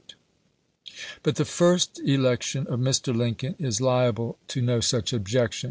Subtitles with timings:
[1.21, 3.15] But the first election of Mr.
[3.15, 5.59] Lincoln is liable to no such objection.